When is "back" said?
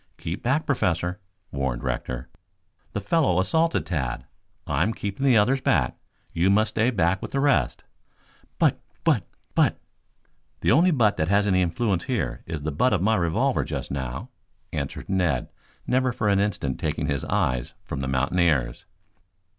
0.41-0.65, 5.61-5.95, 6.89-7.21